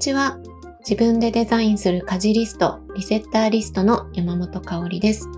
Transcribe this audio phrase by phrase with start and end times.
[0.00, 0.38] ちは。
[0.80, 5.28] 自分でデザインする家事リスト、リセッターリストの山本香里です。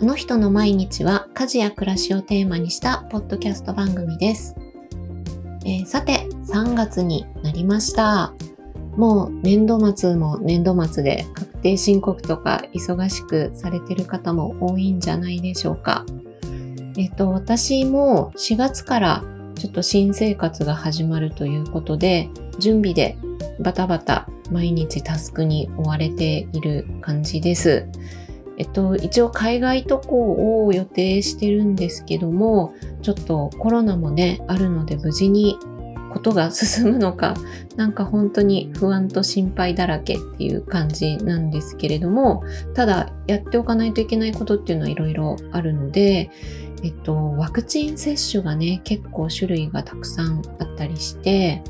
[0.00, 4.56] あの人の毎日は家事や暮らしをテーマにしたポッドキャスト番組です。
[5.66, 8.32] えー、さて、3月になりました。
[8.96, 16.06] もう年度末も年度末で確定申告とか忙しくされてる方も多いんじゃないでしょうか。
[16.96, 19.24] えっと、私も4月から
[19.56, 23.18] ちょっと新生活が始まるということで、準備で
[23.60, 27.86] バタバタ毎日タスクに追われている感じです。
[28.58, 35.56] えっと、一応海外渡航を予定してるんですけども、ちょっとコロナもね、あるので無事に
[36.12, 37.34] ことが進むのか、
[37.76, 42.42] なんか本当に不安と心配だらけっていう感じなんですけれども、
[42.74, 46.30] ただやっておかないといけないことっていうのはいろいろあるので、
[46.82, 51.62] えっと、ワクチン接種がね、結構種類がたくさんあったりして、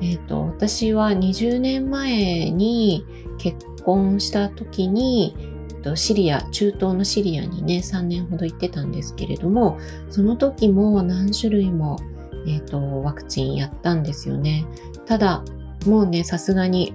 [0.00, 3.04] えっと、私は20年前に
[3.38, 5.34] 結婚した時に、
[5.94, 9.78] シリア、中東のシリアにね、3年ほど行ってたんですけれども、
[10.10, 11.96] その時も何種類も、
[12.48, 14.66] えっと、ワクチンやったんですよね。
[15.06, 15.44] ただ、
[15.86, 16.92] もうね、さすがに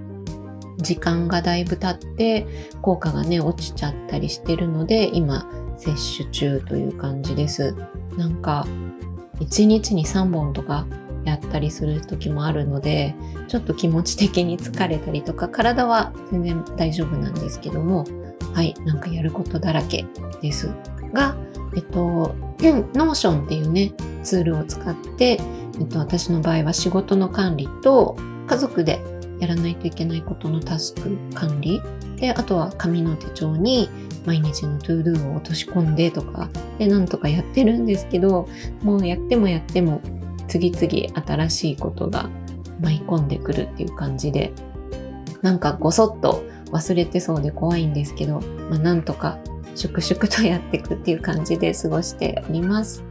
[0.78, 2.46] 時間がだいぶ経って
[2.82, 7.74] 効果がね、落ちちゃったりしてるので、今、接種中という感じです。
[8.18, 8.66] なんか、
[9.40, 10.86] 1日に3本とか
[11.24, 13.14] やったりする時もあるので、
[13.48, 18.04] ちょっと気持ち的に疲れたりとか、体は全然大丈夫なんですけども、
[18.54, 20.04] はい、なんかやることだらけ
[20.40, 20.70] です。
[21.12, 21.36] が、
[21.74, 22.34] えっと、
[22.94, 23.92] Notion っていうね、
[24.22, 25.40] ツールを使って、
[25.80, 29.00] えっと、私の場合は仕事の管理と家族で
[29.40, 31.80] やらないといけないことのタスク管理。
[32.16, 33.88] で、あとは紙の手帳に
[34.24, 36.48] 毎日の to do を落とし込んでとか、
[36.78, 38.48] で、なんとかやってるんですけど、
[38.82, 40.00] もうやってもやっても、
[40.48, 42.28] 次々新しいことが
[42.80, 44.52] 舞い込んでくるっていう感じで、
[45.42, 49.38] なんかごそっと忘れてそうで怖いんですけど、まあ、なんとか
[49.74, 53.04] 粛々とやっていくっていう感じで過ごしております。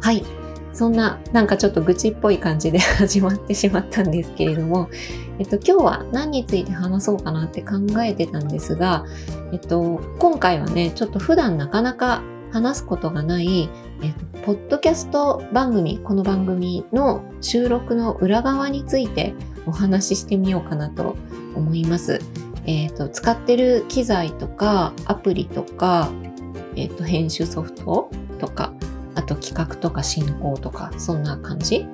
[0.00, 0.24] はい。
[0.72, 4.90] そんな、なんかちょっと愚痴っぽい感じで 始まってしまったんですけれども、
[5.38, 9.04] えっと、今日は何について話そうかなって考えてたんですが、
[9.52, 12.22] えっと、今回はね、ちょっと普段なかなか
[12.54, 13.68] 話すことがない、
[14.00, 19.34] えっと、ポッドキャスト番組、この番組の収録の裏側について
[19.66, 21.16] お話ししてみようかなと
[21.56, 22.20] 思います。
[22.64, 26.12] えっと、使ってる機材とか、アプリとか、
[26.76, 28.72] えっと、編集ソフトとか、
[29.16, 31.88] あと企画とか進行とか、そんな感じ。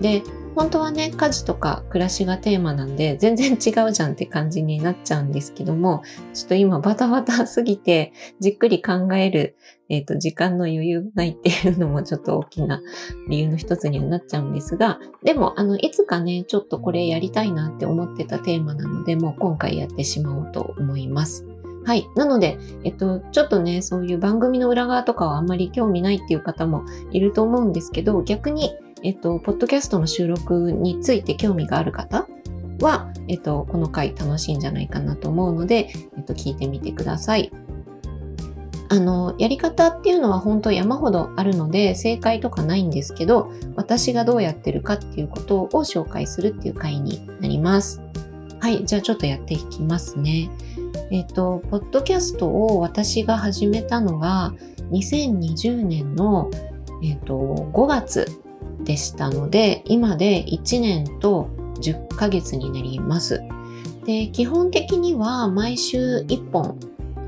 [0.00, 0.22] で、
[0.54, 9.56] 本当はね、家事とか暮らしがテーマなんで、全然違うじゃんって感じになっちゃうんですけども、ちょっと今バタバタすぎて、じっくり考える、
[9.88, 12.80] えっ、ー、と、時間の余裕ないっていうのもちょっと大きな
[13.28, 21.46] 理由の一つにはなっちゃうんですが、でも、あの、いつかね、ちょっとこれやりたいなって思ってたテーマなので、もう今回やってしまおうと思います。
[21.84, 22.08] はい。
[22.16, 28.70] なので、えっと、ちょっとね、そういう番組の裏側とかはあんまり興味ないっていう方もいると思うんですけど、逆に、
[29.04, 32.26] えっと、ポッドキャストの収録について興味がある方
[32.80, 37.52] は、えっと、この回楽しいんじゃないかなと思うので、えっと、聞いてみてください。
[38.88, 48.00] あの、やり方っていうのは本当山ほどあるので、正解とかないんですけど、私がどうやってるかっていうことを紹介するっていう回になります。
[48.60, 50.48] はい、じゃあちょっとやっていきますね。
[51.10, 54.54] えっ、と、ポッドキャストを私が始めたのが
[54.92, 56.50] 2020年の、
[57.02, 57.34] えっ、と、
[57.72, 58.43] 5月
[58.84, 61.48] でしたので、今で1年と
[61.80, 63.42] 10ヶ月になります。
[64.06, 66.78] で、基本的には毎週1本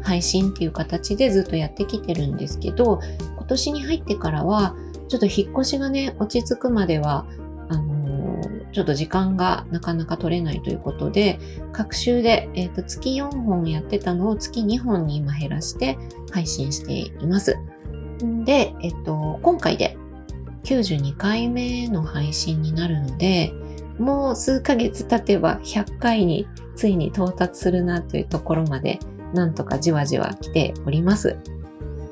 [0.02, 3.00] 配信っていう形でずっとやってきてるんですけど、
[3.36, 4.76] 今年に入ってからは、
[5.08, 7.26] ちょっと引っ越しがね、落ち着くまでは
[7.68, 8.40] あの
[8.72, 11.38] ちょっと時間がなかなか取れないということで、
[11.72, 15.98] 各週で、えーと、月4本やってたのを月2本に今減らして
[16.30, 17.56] 配信しています。
[18.44, 19.96] で、えっ、と、今回で
[20.66, 23.52] 92回目の配信になるので、
[23.98, 28.98] もう数ヶ月経てば100回についに到達するなというところまで、
[29.32, 31.36] なんとかじわじわ来ております。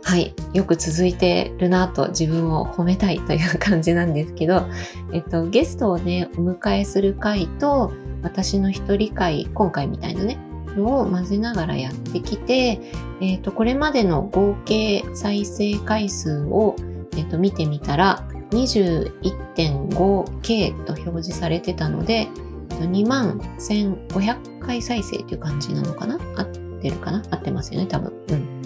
[0.04, 4.68] はい、よく続いてるなと自分を褒めたいという感じなんですけど、
[5.12, 7.92] えっと、ゲストをね、お迎えする回と、
[8.22, 10.38] 私の一人会、今回みたいなね、
[10.76, 12.80] のを混ぜながらやってきて、
[13.20, 16.76] えっと、これまでの合計再生回数を、
[17.16, 22.28] えっと、見てみたら、21.5K と表示されてたので、
[22.70, 26.18] 2万1500回再生という感じなのかな？
[26.36, 26.46] 合っ
[26.80, 27.22] てるかな？
[27.30, 28.12] 合ってますよね、多分。
[28.28, 28.62] うん。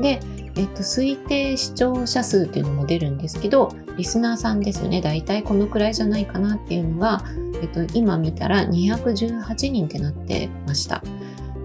[0.00, 0.20] で、
[0.56, 5.00] えっと、推定視聴者数っていうのも出るんですけど、リスナーさんですよね。
[5.00, 7.24] だいたいこのくらいじゃないかなっていうのが、
[7.62, 11.02] えっと、今見たら218人ってなってました。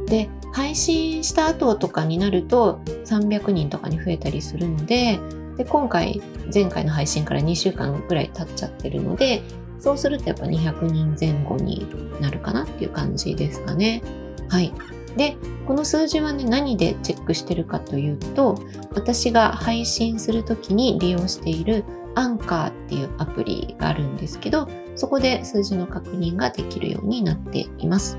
[0.07, 5.19] で、配信した後とかになると300人とかに増えたりするので、
[5.57, 6.21] で、今回、
[6.53, 9.41] 前回の配信から2週間ぐらい経っちゃってるので、
[9.79, 11.85] そうするとやっぱ200人前後に
[12.19, 14.01] なるかなっていう感じですかね。
[14.49, 14.73] はい。
[15.17, 18.59] で、この数字はね、何でチェックしてるかというと、
[18.93, 21.83] 私が配信するときに利用している
[22.15, 28.17] アンカーっていうアプリがあるんですけど、そこで数字の確認ができるようになっています。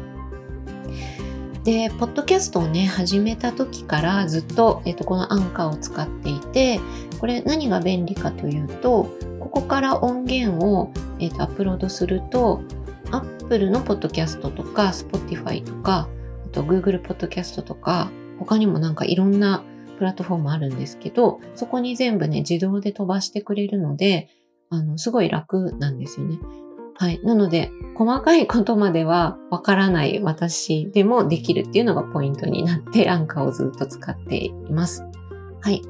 [1.69, 6.81] で、ポッドキャストをね、始めた時からずっと、えっと、このアンカーを使っていて、
[7.21, 12.63] これ何が便利かというと、ここから音源を、えっと、アップロードすると、
[13.11, 16.09] Apple のポッドキャストとか、Spotify とか、
[16.47, 19.63] あと Google ポッドキャストとか、他にもなんかいろんな
[19.99, 24.31] プラットフォームあるんですけど、そこに全部ね、自動で飛ばしてくれるので、
[24.71, 26.39] あの、すごい楽なんですよね。
[27.01, 27.21] はい。
[27.23, 35.05] なので、細かいことまではわからない私でもできるっていうのがポイントになって、アンカーをずっと使っています。
[35.61, 35.81] はい。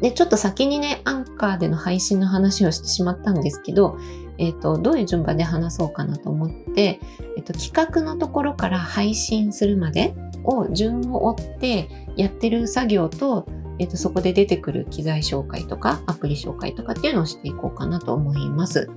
[0.00, 3.96] で、ちょっと先にね、アンカーでの配信の話をしてしまったんですけど、
[4.38, 6.98] えっ、ー、と、どういう順番で話そうかなと思って、
[7.36, 10.12] えっ、ー、と、企画のところから配信するまで
[10.42, 13.46] を順を追ってやってる作業と、
[13.78, 18.90] えっ、と、そこで出てくる機材紹介とか、アプリ紹介とかっていうのをしていこうかなと思います。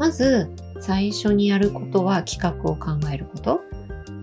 [0.00, 0.50] まず、
[0.80, 3.60] 最初にやることは企画を考えること。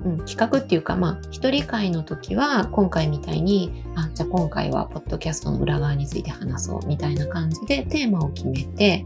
[0.04, 9.06] うん、企画っていうか、まあ、一人会の時は、今回みたいに、あ、じゃあ今回は、ポッドキャストの裏側について話そう、みたいな感じでテーマを決めて、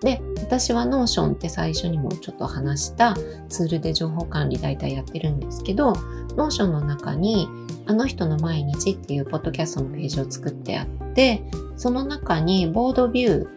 [0.00, 3.14] で、私は Notion って最初にもちょっと話した
[3.48, 5.92] ツールで情報管理大体やってるんですけど、
[6.36, 7.48] Notion の中に、
[7.86, 11.44] あの人の毎日っていうポッドキャストのページを作ってあって、
[11.76, 13.48] その中にボードビュ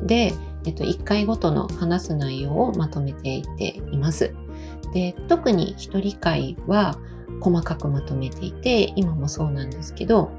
[0.00, 0.32] ーで
[0.66, 4.34] えっと、1回ごとの話す内容をまとめていっています。
[4.92, 6.98] で、特に一人会は
[7.40, 10.30] 細かくまとめていて、今もそうなんですけど、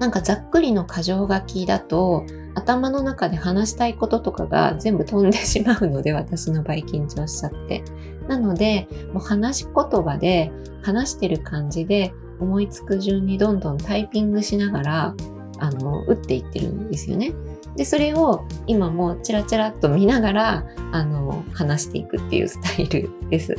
[0.00, 2.24] なんかざっくりの箇条書きだと、
[2.54, 7.84] 頭の中で話したいこととかが全部飛んでしまうので、私の場合緊張しちゃって。
[8.28, 10.50] なので、もう話し言葉で
[10.82, 15.14] 話してる感じで思いつく順にどんどんタイピングしながら、
[15.58, 17.32] あの、打っていってるんですよね。
[17.76, 23.56] で、それを今もチラチラっと見ながら、あの、話していくっていうスタイルです。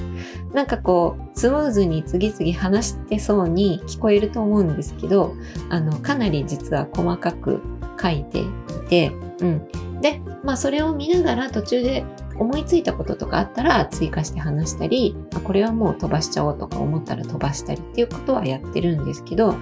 [0.54, 5.36] なんかこう、スムーズに次々話してそうに聞こえると思うんですけど、
[5.70, 7.62] あの、かなり実は細かく
[8.02, 8.46] 書いてい
[8.90, 9.68] て、うん。
[10.02, 12.06] で、まあそれを見ながら途中で
[12.38, 19.56] 思いついたこととかあったら追加して話したり、これはもう飛ばしちゃおうとか思ったら飛ばしたりっていうことはやってるんですけど、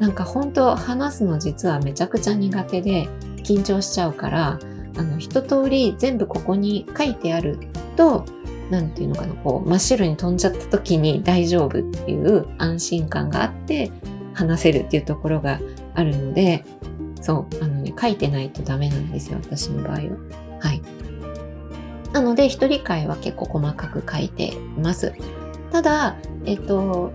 [0.00, 3.08] なんか本当話すの実はめちゃくちゃ苦手で、
[3.42, 4.58] 緊張しちゃうから、
[4.96, 7.58] あの、一通り全部ここに書いてある
[7.96, 8.24] と、
[8.70, 13.90] なんていうのかな、こう、真っ白に飛んじゃった時に大丈夫っていう安心感があって
[14.34, 15.60] 話せるっていうところが
[15.94, 16.64] あるので、
[17.20, 20.00] そう、あのね、書いてないとダメなんですよ、私の場合は。
[20.60, 20.82] はい。
[22.12, 25.12] なので、一人会は結構細かく書いています。
[25.70, 27.12] ただ、えっと、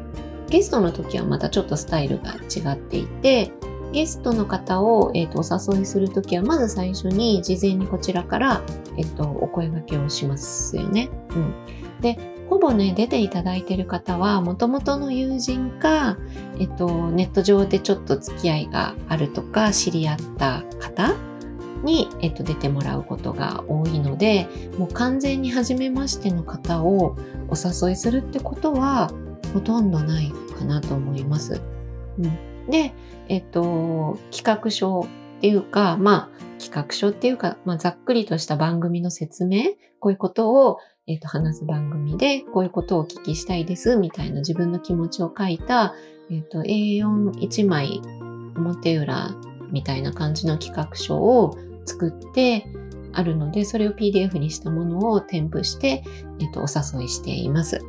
[0.49, 3.51] ゲストの時はまたちょっとスタイルが違っていて、
[3.91, 8.61] ゲストの方を、えーと、お誘いするときは、まず最初に事前にこちらから、
[8.97, 11.09] えーと、お声掛けをしますよね。
[11.31, 11.53] うん。
[12.01, 12.17] で、
[12.49, 16.17] ほぼね、出ていただいている方は、もともとの友人か、
[16.59, 21.13] えっ、と、ネット上でちょっと付き合いがあるとか、知り合った方
[21.83, 24.47] に、えっ、と、出てもらうことが多いので、
[24.77, 27.17] もう完全に初めましての方を
[27.49, 29.11] お誘いするってことは、
[29.53, 31.61] ほとんどないかなと思います。
[32.19, 32.37] うん、
[32.69, 32.93] で、
[33.29, 35.07] えっと、企画書
[35.37, 39.63] っていうか、まあ、企画書っていうか、まあ、ざっくりとした番組の説明、
[39.99, 45.93] こういうことを、えっと、話す番組で、こういうことをお聞きしたいです、みたいな自分の気持ちを書いた、
[46.29, 48.01] えっと、A41 枚、
[48.55, 49.35] 表裏
[49.71, 52.67] みたいな感じの企画書を作って
[53.13, 56.03] あるので、それを PDF にしたものを添付して、
[56.39, 57.81] えっと、お誘いしています。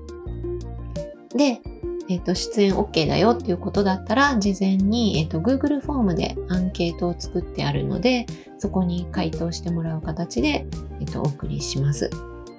[1.36, 1.60] で、
[2.08, 8.26] えっ、ー、と、出演 OK だよっていうことだったら、事前に、え、ー、と、Google フォームでアンケートを作ってあるので、
[8.58, 10.66] そこに回答してもらう形で、
[11.00, 12.10] えっ、ー、と、お送りします。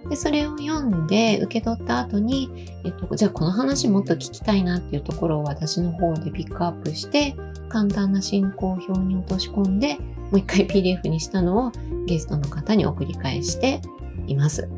[0.07, 2.49] で、それを読んで受け取った後に、
[2.85, 7.35] えっと、じゃあこの話もっと聞きたいなっていうところを私の方でピックアップして、
[7.69, 10.03] 簡単な進行表に落とし込んで、も
[10.33, 11.71] う一回 PDF にしたのを
[12.05, 13.81] ゲストの方に送り返して
[14.27, 14.69] います。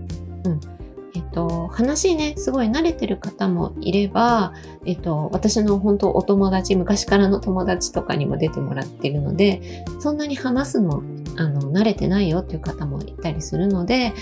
[0.46, 0.81] うん。
[1.14, 4.54] えっと、話ね、すごい慣れてる方もいれば、
[4.86, 11.04] えっと、私の本当お友達、昔からの友達とかにも出てもらってるので、そんなに話すの
[11.38, 14.14] あの、慣れてないよっていう方もいたりするので、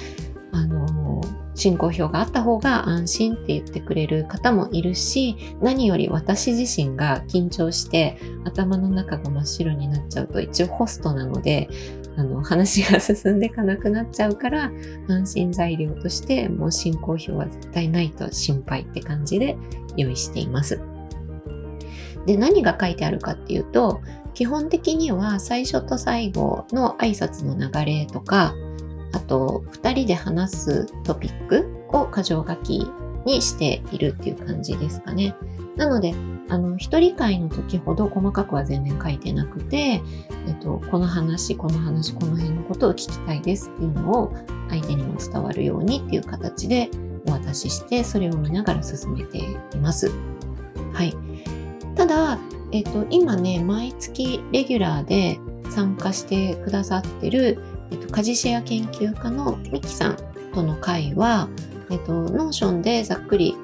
[0.51, 1.21] あの、
[1.55, 11.69] 進行表があった方が安心って言ってくれる方もいるし、何より私自身が緊張して頭の中が真っ白になっちゃうと一応ホストなので、
[12.17, 14.71] あの、話が進んでいかなくなっちゃうから、
[15.07, 19.57] 安心材料としてもう進行表は絶対ないと心配って感じで
[19.95, 20.81] 用意しています。
[22.25, 24.01] で、何が書いてあるかっていうと、
[24.33, 28.53] 基本的には最初と最後の挨拶の流れとか、
[29.11, 32.85] あと2人で話すトピックを箇条書き
[33.25, 35.35] にしているっていう感じですかね。
[35.79, 36.13] なので、
[36.49, 40.01] あの、一人会の時ほど細かくは全然書いてなくて、え
[40.51, 44.35] っと、この話、この話、この辺のことを聞きたいですっていうのを
[44.69, 46.89] 相手にも伝わるようにっていう形で
[47.27, 50.11] お渡しして、それを見ながら進めています。
[50.91, 51.15] はい。
[51.95, 52.37] ただ、
[52.73, 57.57] えっと、今ね、毎月レギュラーで参加してくださってる、
[57.89, 60.17] えっと、家事シェア研究家のミキさん
[60.53, 61.47] との会は、
[61.89, 63.55] えっと、 Notion でざっくり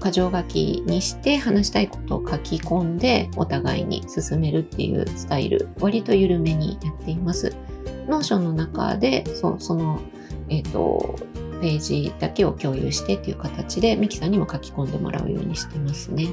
[0.00, 7.54] 箇条書きにして話したいことを書き込んでお互いに進めるっていうスタイル、割と緩めにやっています。
[8.08, 10.00] Notion の中で、その、
[10.48, 11.16] えっ、と、
[11.60, 16.28] ページだけを共有してっていう形で、ミキさんにも書き込んでもらうようにしてますね。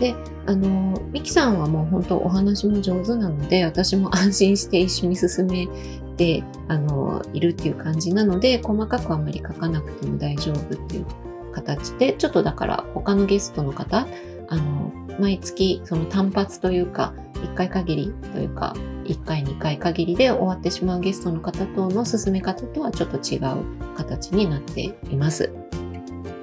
[0.00, 0.14] で、
[0.46, 5.68] あの、ミキさんはもう本当お話も上手なので、私も安心して一緒に進め
[6.16, 11.06] て、あの、いるっていう感じなので、細かくあんまり書かなくても大丈夫っていう
[11.54, 14.06] 形で、ちょっとだから他のゲストの方、
[14.48, 25.52] あの、毎月その単発というか、1回限りというか、1回2回限りで終わってしまうゲストの方との進め方とはちょっと違う形になっています。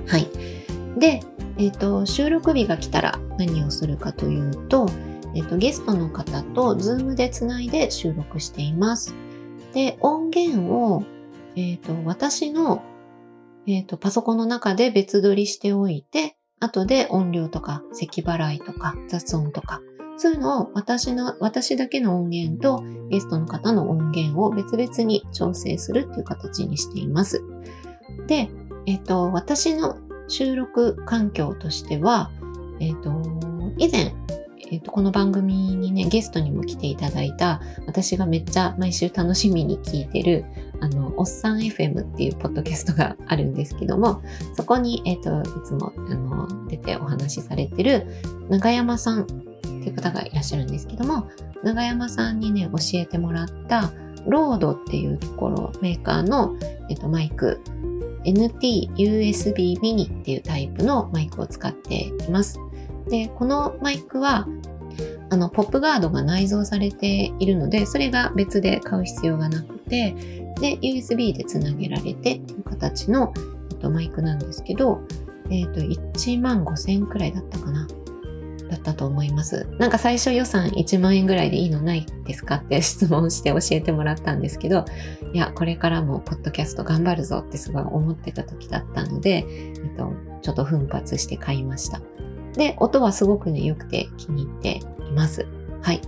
[0.07, 0.27] はい。
[0.97, 1.21] で、
[1.57, 4.87] えっ、ー、と、収録日が来たら何をするかというと、
[5.35, 9.15] えっ、ー、と、ゲストの方と Zoom でつないで収録しています。
[9.73, 11.03] で、音源を、
[11.55, 12.83] えっ、ー、と、私の
[13.73, 19.81] えっ、ー、と、パソコンの中で別撮りしておいて、後で音量とか、咳払いとか、雑音とか、
[20.17, 27.43] そういうのを私の、私だけの音源とゲストの方の音源を別々に調整するっていう形にしています。
[28.27, 28.49] で、
[28.85, 29.97] えっ、ー、と、私の
[30.27, 32.29] 収録環境としては、
[32.79, 33.11] えっ、ー、と、
[33.77, 34.13] 以前、
[34.69, 40.45] えっ、と、この番組にね、ゲストにも来ていただいた、私がめっちゃ毎週楽しみに聞いてる、
[40.79, 44.21] あの、おっさん FM っていうポッドキャストがあるんですけども、
[44.55, 48.07] そこに、えっ、と、いつも、あの、出てお話しされてる、
[48.49, 49.33] 長山さんって
[49.69, 51.29] いう方がいらっしゃるんですけども、
[51.63, 53.91] 長山さんにね、教えてもらった、
[54.27, 56.55] ロードっていうところ、メーカーの、
[56.89, 57.59] えっ、と、マイク、
[58.25, 62.59] NT USB mini っていうタイプのマイクを使っています。
[63.11, 64.47] で、このマイクは、
[65.29, 70.15] あの、ポップガードが内蔵されているので、それが別で買う必要がなくて、
[70.59, 73.33] で、USB でつなげられてっていう形の、
[73.71, 75.01] えっと、マイクなんですけど、
[75.49, 77.85] えっ、と、1万5千円くらいだったかな。
[78.69, 79.67] だったと思います。
[79.79, 82.55] なんか最初予算1万円ぐらいでいいのないですか？
[82.55, 84.85] って質問して教えてもらったんですけど、
[85.33, 91.99] いや、これからもポッドキャスト頑張るぞってすごい思ってた時だったので、えっと、ちょっと奮発して買いました。
[92.55, 95.45] で、音はすごくね、良くて気に入っています。
[95.81, 96.01] はい。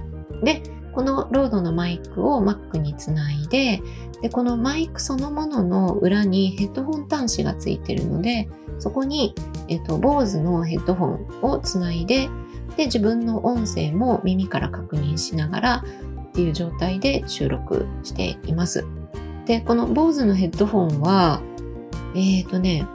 [0.44, 0.62] で、
[0.94, 3.82] このロードのマイクを Mac につないで、
[4.22, 8.48] で、このマイクそのものの裏にヘッドホン端子がついてるので、
[8.80, 9.34] そこに、
[9.68, 12.30] えっと、BOSE のヘッドホンをつないで、
[12.78, 15.84] で、自分の音声も耳から確認しながら
[16.30, 18.86] っていう状態で収録しています。
[19.46, 21.42] で、この BOSE のヘッドホンは、
[22.16, 22.88] えっ、ー、とね、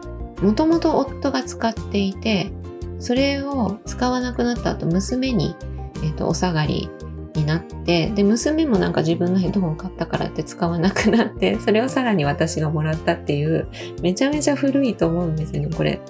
[0.42, 2.52] もともと夫が使っていて、
[2.98, 5.54] それを使わなくなった後、娘に、
[6.02, 6.90] えっ、ー、と、お下がり
[7.34, 13.68] になって、で、娘もなんか自分のヘッドホン買ったからって使わなくなって、 それをさらに私がもらったっていう、
[14.02, 16.00] めちゃめちゃ古いと思うんですよね、これ。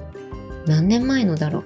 [0.66, 1.64] 何年前のだろ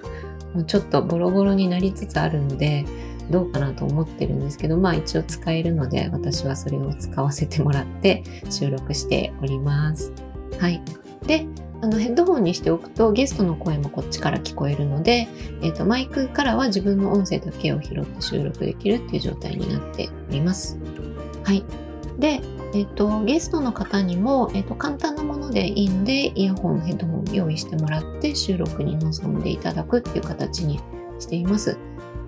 [0.55, 0.57] う。
[0.57, 2.85] もうちょっとボロボロになりつつあるので、
[3.31, 10.13] どうかなと思ってるんですけど、まあ一応使えるので、私はそれを使わせてもらって収録しております。
[10.59, 10.83] はい。
[11.27, 11.47] で、
[11.83, 15.27] あのヘッドホンにしておくとゲストの声もこっちから聞こえるので、
[15.63, 20.79] えーと、マイクからは自分の音声だけを拾って収録できるっていう状態になっております。
[21.43, 21.65] はい。
[22.21, 22.41] で、
[22.73, 30.81] えっ、ー、と、ゲストの方にも、えっ、ー、と、簡単なものでいいので、イヤホン、ヘッドホン用意してもらって収録に臨んでいただくっていう形に
[31.19, 31.77] しています。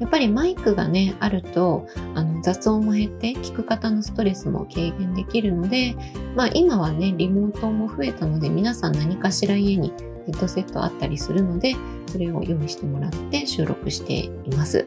[0.00, 5.94] やっぱりマイクがね、あると、あの、雑音も減って、聞く方のストレスも軽減できるので、
[6.36, 9.92] まあ今はね、リモートも増えたので、皆さん何かしら家に
[10.26, 14.84] ヘッドセットあったりするので、それを用意してもらって収録しています。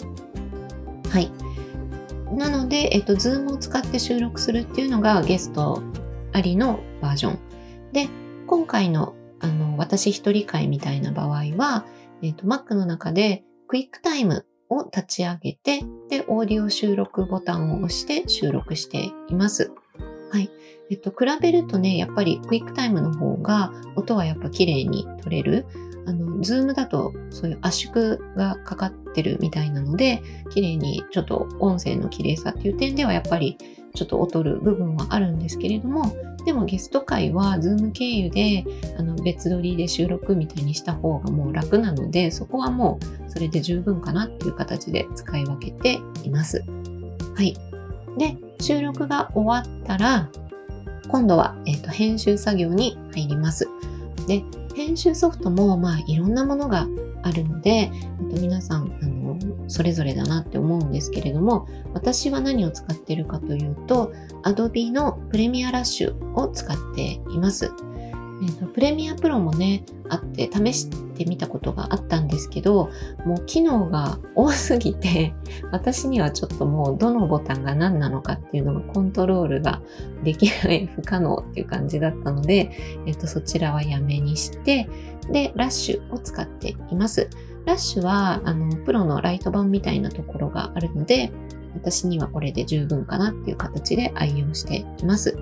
[1.09, 1.31] はい。
[2.33, 5.81] なので、えっと、Zoom を使って収録するっていうのがゲスト
[6.33, 7.39] ありのバージョン。
[7.93, 8.09] で、
[8.47, 11.85] 今回のあの私一人会みたいな場合は、
[12.23, 19.71] えっと、Mac の中で QuickTime を立ち上げて、で、オーディオ収録ボタンを押して収録しています。
[20.31, 20.49] はい。
[20.89, 25.65] えっと、比べるとね、やっぱり QuickTime の方が音はやっぱ綺麗に取れる。
[26.05, 30.21] あの、 Zoom だとそういう圧縮がかかってるみたいなので、
[30.51, 33.57] 綺麗にちょっと音声の綺麗さっていう点ではやっぱり
[33.93, 36.15] ちょっと劣る部分はあるんですけれども、
[36.45, 38.63] でもゲスト会は Zoom 経由で
[38.97, 46.63] あの別撮りで収録みたいにした方がもう楽なので、そこはもうそれで十分かなっていう形で使い分けています。
[47.35, 47.55] はい。
[48.17, 50.29] で、収録が終わったら、
[51.09, 53.67] 今度は、えーと、編集作業に入ります。
[54.27, 54.43] で、
[54.75, 56.87] 編集ソフトも、まあ、いろんなものが
[57.27, 57.91] あるので、
[58.39, 67.71] 皆さん、あの、それぞれだなって思うんですけれども、私は何を使ってるかというと、Adobe のプレミアラッシュを使っています。
[68.39, 72.91] えーと、プレミアプロもね、あって試してみたことがあったんですけど、
[73.25, 75.33] もう機能が多すぎて、
[75.71, 79.81] 私にはちょっともうどのボタンが何なのかっていうのがコントロールが
[80.23, 82.71] できない不可能っていう感じだったので、
[83.07, 84.87] えっ、ー、と、そちらはやめにして、
[85.31, 87.29] で、ラッシュを使っています。
[87.65, 91.31] ラッシュは、あの、プロのライト版みたいなところがあるので、
[91.73, 95.37] 私にはこれで十分かなっていう形で愛用しています。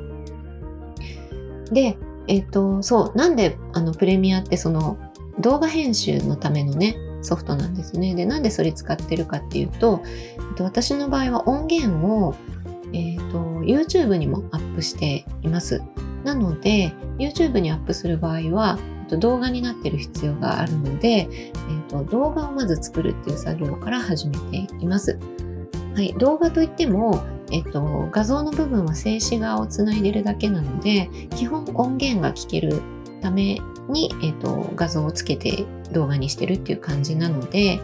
[1.72, 4.98] で、えっ、ー、と、そう、なんであのプレミアってその
[5.39, 8.15] 動画編集のためのね、ソフトなんですね。
[8.15, 12.36] で、なんでそれ使ってるかっていうと、えー、と私の場合は音源を、
[12.94, 15.82] えーと、YouTube にもアップしています。
[16.24, 25.18] なので、YouTube にアップする場合は、動画になっている必要があるので、えーと、動画をまず作るっていう作業から始めています。
[25.96, 32.82] はい、動画といっても、えっと、画像の部分は静止画をつないでるだけなので、基本音源が聞ける
[33.22, 37.80] ために、えっと、画像をつけて動画にしてるっていう感じなので、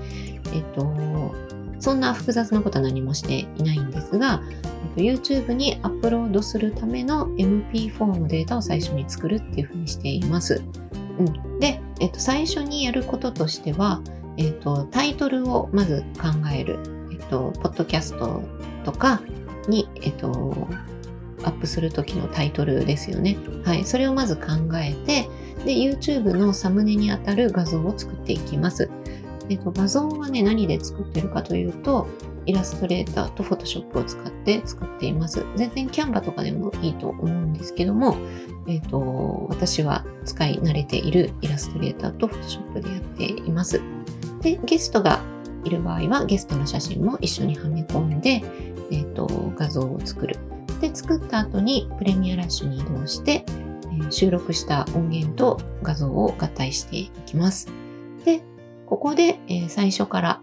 [0.54, 1.34] えっと、
[1.80, 4.42] そんな複雑なことは何もしていないんですが、
[4.96, 10.62] YouTube にアップロードするための MP4 のデータを最初に作るっていうふうにしています。
[11.20, 14.02] うん、で、えっと、最初にやることとしては、
[14.38, 16.80] えっと、タイトルをまず考える。
[17.12, 18.42] えっと、ポッドキャスト
[18.84, 19.22] とか、
[19.68, 20.68] に、えっと、
[21.44, 23.38] アップする時のタイトルですよね。
[23.64, 23.84] はい。
[23.84, 24.44] それをまず考
[24.76, 25.30] えて、
[25.66, 28.90] で、YouTube のサムネにあたる画像を作っていきます。
[29.50, 32.08] えっと、画像はね、何で作ってるかというと、
[32.52, 35.46] イラストレーターと Photoshop を使って作っています。
[35.56, 38.18] 全然キャンバとかでもいいと思うんですけども、
[38.68, 43.82] えっ、と、私は使い慣れているイラストレーターと Photoshop でやっています。
[44.42, 45.22] で、ゲストが
[45.64, 48.44] いる場合はゲストの写真も一緒にはめ込んで、
[48.92, 50.38] えーと、画像を作る。
[50.82, 57.70] で、作った後にプレミアラッシュに移動して、えー、収録した音源と画像を合体していきます。
[58.26, 58.42] で、
[58.88, 60.42] ここで、えー、最初から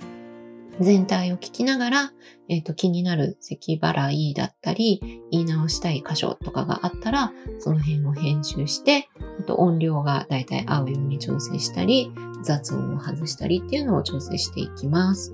[0.80, 2.12] 全体を聞きながら、
[2.48, 9.08] えーと、気になる咳払いだったり、言い直したい箇所とかがあったら、その辺を編集して、
[9.40, 12.12] あと音量がだいたい合うように調整したり、
[12.42, 15.32] 雑音を外したりっていうのを調整していきます。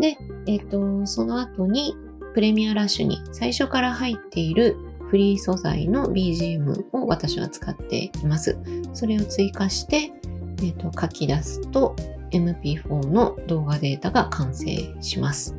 [0.00, 1.94] で、えっ、ー、と、その後に、
[2.34, 4.76] プレミアラッシュに最初から入っている
[5.10, 8.58] フリー素材の BGM を私は使っています。
[8.94, 10.10] それを追加して、
[10.60, 11.94] えーと、書き出すと
[12.32, 14.66] MP4 の動画データが完成
[15.00, 15.56] します。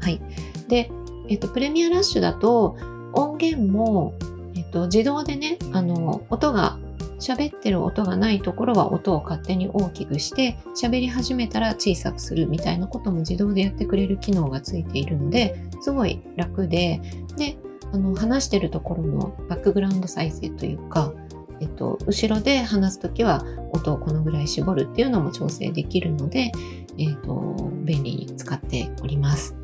[0.00, 0.20] はい。
[0.68, 0.90] で、
[1.28, 2.76] えっ、と、プレミアラッシュだと
[3.12, 4.14] 音源も、
[4.54, 6.78] えっ、と、自動でね、あの、音が
[7.18, 17.00] 喋ってる音がないところは音を勝手に大きくして喋り始めたら小さくするみたいなことも自動でやってくれる機能がついているのですごい楽で
[17.36, 17.58] で
[17.92, 21.12] あの話してるところのバックグラウンド再生というか、
[21.60, 26.52] えっと、後ろで話すときは音をこのぐらい絞るっていうのも調整できるので、
[26.98, 29.54] えっと、便利に使っております。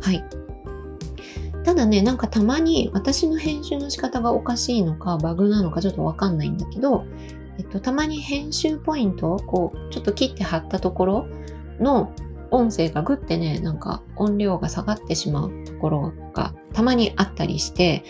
[0.00, 0.24] はい。
[1.64, 7.04] ただね、なんかたまに私の編集の仕方がおかしいのか、バグなのかちょっとわかんないんだけど、
[7.58, 11.26] えっと、たまに編集ポイントをこう、ちょっと切って貼ったところ
[11.78, 12.12] の
[12.50, 18.04] 音声がぐってね、なんか音量が下がってしまうところがたまにあったりして、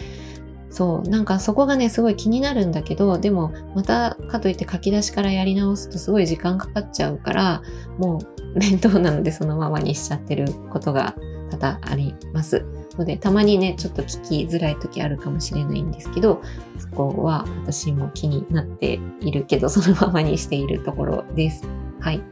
[0.73, 7.63] そう、なんかそこがね、すごい気になるんだけど、でも、またかといって書き出しからやり直すとすごい時間かかっちゃうから、
[7.99, 8.19] も
[8.55, 11.15] う面倒なのでそのままにしちゃってることが
[11.51, 12.65] 多々あります。
[12.99, 16.41] ので、たまにね、ちょっと聞きづらい時あるかもしれないんですけど、
[16.79, 21.67] そこは私も気になっているけど、そのままにしているところです。
[22.01, 22.23] はい。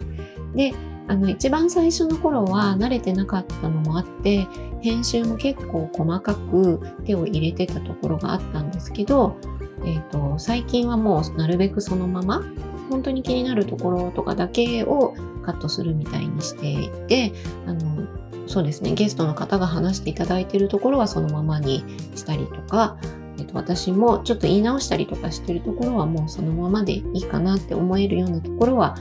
[0.55, 0.73] で、
[1.09, 4.47] あの、一番最初の頃は慣れてなかったのもあって、
[4.83, 9.37] 編集も結構細かく手を入れてたところがあったんですけど、
[9.85, 12.43] えーと、最近はもうなるべくそのまま
[12.91, 15.15] 本当に気になるところとかだけを
[15.45, 17.33] カットするみたいにしていて
[17.67, 18.07] あの
[18.47, 21.85] そうですねゲストの方が話していただいているところはそのままに
[22.17, 22.99] したりとか、
[23.39, 28.97] えーと、私もちょっと言い直したりとかしてるところはもうそのままでいいかなって思えるようなところは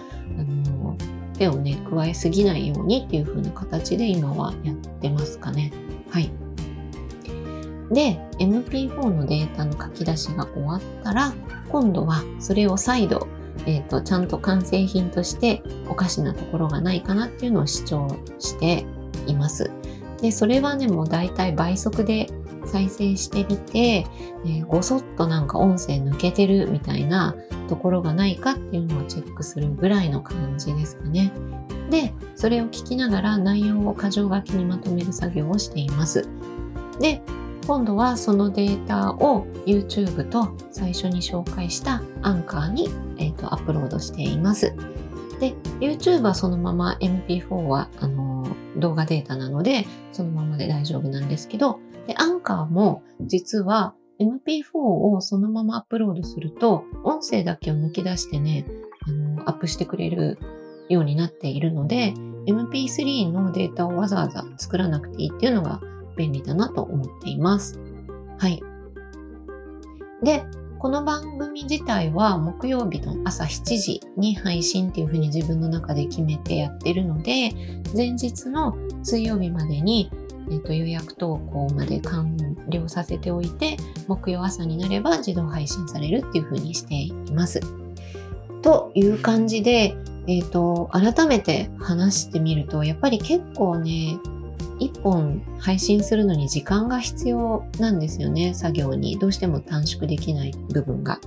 [1.39, 5.71] 手をね加えすぎないようにっていう風な形で今はやってますかね。
[6.09, 6.29] はい。
[7.91, 11.33] で、MP4 のデータの書き出しが終わったら、
[11.69, 13.27] 今度はそれを再度、
[13.65, 18.85] えっ、ー、と、ちゃんと完成品としておかしなところがないかなっていうのを主張して
[19.25, 19.71] います。
[20.21, 22.27] で、それはね、もう大体倍速で
[22.69, 27.35] 再生してみて、えー、ごそっとなんか音声抜けてるみたいな
[27.67, 31.31] ところがないかっていうのをチェックするぐらいの感じですかね。
[31.89, 36.27] で、それを聞きながら内容を箇条書きにまとめる作業をしています。
[36.99, 37.21] で、
[37.65, 44.73] 今度はそのデータを YouTube と最初に紹介したアンカーに、えーと、アップロードしています。
[45.39, 51.79] で、YouTube はそのまま MP4 はあの動画データなので、そのままで大丈夫なんですけど、
[52.09, 58.65] で、アンカーも実は MP4 をそのままアップロードすると、音声だけを抜き出してね、
[59.07, 60.39] あのアップしてくれる
[60.89, 62.15] ようになっているので、
[62.47, 65.81] MP3 のデータをわざわざ作らなくていいっていうのが
[66.17, 67.79] 便利だなと思っています。
[68.39, 68.59] はい。
[70.23, 70.43] で、
[70.79, 77.51] この番組自体は木曜日の朝7時に配信っていうふうに自分の中で決めてやってるので、
[77.95, 80.09] 前日の水曜日までに、
[80.49, 82.35] えーと、予約投稿まで完
[82.69, 87.59] 了させておいて、木曜朝になれば自動配信されるっていうふうにしています。
[88.61, 89.95] という感じで、
[90.27, 94.17] えっ、ー、と、改めて話してみると、やっぱり結構ね、
[94.79, 99.19] 1本配信するのに時間が必要なんですよね、作業に。
[99.19, 101.19] どうしても短縮できない部分が。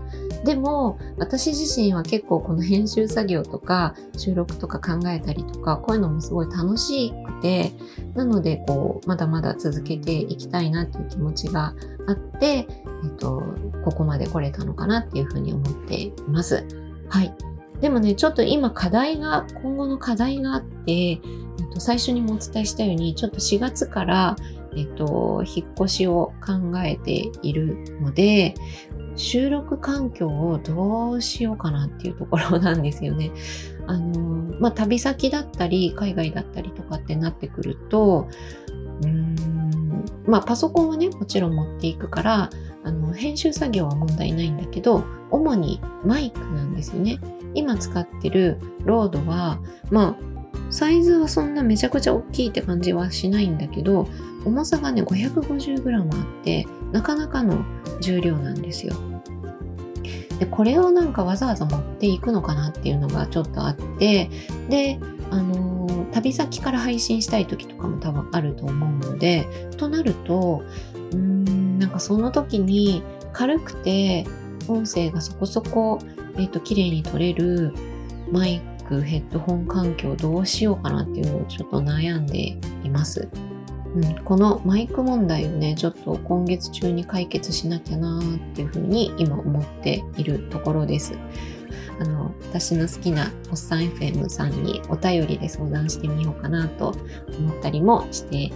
[0.44, 7.72] でも、私自身は結構この編集作業とか収録とか考えたりとか、こういうのもすごい楽しくて、
[8.14, 11.74] なので、こう、まだまだ続けていきたいなっていう気持ちが
[12.08, 12.66] あって、え
[13.06, 13.42] っと、
[13.84, 16.64] ここまで来れたのかなっていうふうに思っています。
[17.08, 17.32] はい。
[17.80, 21.20] でもね、ちょっと今課題が、今後の課題があって、
[21.78, 24.36] 最初にもお伝えしたように、ちょっと4月から、
[24.76, 28.54] えっと、引っ越しを考えているので、
[29.16, 33.30] 収録環境をどうしようかなっていうところなんですよね。
[33.86, 38.28] あの、まあ、旅先だったり、海外だったりとかってなってくると、
[39.02, 42.50] うーん、まあ、パソコンはね、もちろん持っていくから、
[42.84, 47.18] あの、編集作業は問題ないんだけど、主にマイクなんですよね。
[47.54, 49.58] 今使ってるロードは、
[49.90, 50.32] まあ、
[50.70, 54.08] サイズはそんなめちゃくちゃ大きいって感じはしないんだけど、
[54.44, 57.64] 重さがね、550g あって、なかなかの
[58.00, 58.94] 重量なんですよ。
[60.38, 64.30] で、これをなんかわざわざ持っていくのかなっていうのがちょっとあって、
[64.68, 64.98] で、
[65.30, 70.62] あのー、旅先から配信したい時とかも多分あると思うので、となると、
[71.12, 73.02] うーん、なんかその時に
[73.32, 74.26] 軽くて
[74.68, 75.98] 音声がそこそこ、
[76.36, 77.72] えっ、ー、と、綺麗に撮れる
[78.30, 83.28] マイク、ヘッドホン環境どうしようかなっていうのをちょっと悩んでいます。
[83.94, 91.14] うん、このマイク問題をね、ちょっと今月中に解決しなきゃなーっていうふうに今思っているところです。
[92.00, 96.94] あの、私の好きなおっさん FM さんにお便りで相談してみようかなと
[97.38, 98.52] 思ったりもしてい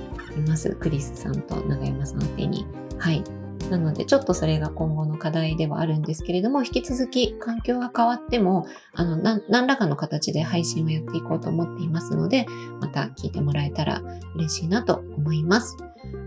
[0.47, 0.71] ます。
[0.77, 2.67] クリスさんと永山さん宛てに。
[2.99, 3.23] はい。
[3.71, 12.47] なので、ちょっとそれが今後の課題ではあるんですけれども、引き続き環境が変わっても、あの、何らかの形で配信をやっていこうと思っていますので、
[12.81, 14.03] また聞いてもらえたら
[14.35, 15.77] 嬉しいなと思います。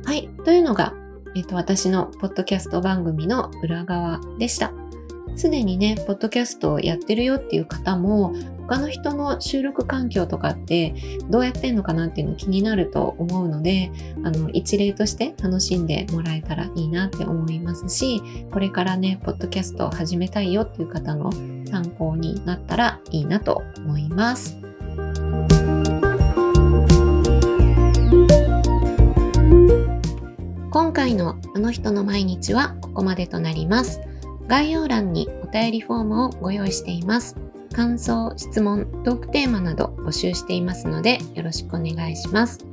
[0.06, 0.30] はい。
[0.46, 0.94] というのが、
[1.36, 4.72] えっ、と、私のポッドキャスト番組の裏側でした。
[5.36, 8.34] すでにね、ポッドキャストをやってるよっていう方も、
[8.70, 10.94] 他の人の収録環境とかって
[11.28, 13.92] どうやってんのかなっていうの気になると思うので、
[14.24, 21.32] あの、一例として楽しんでもらえたらいいなって思いますし、これからね、ポッドキャストを始めたいよっていう方の
[21.66, 24.56] 参考になったらいいなと思います。
[30.70, 34.00] 今回のあの人の毎日はここまでとなります。
[34.48, 37.49] 概要欄にお便りフォームをご用意しています。
[37.80, 42.66] 感想、質問、トークテーマなど募集していますのでよろしくお願いします。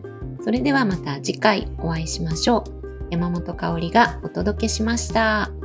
[0.43, 3.07] それではまた次回お会いしましょう。
[3.13, 5.56] 山本香里がお届けしました。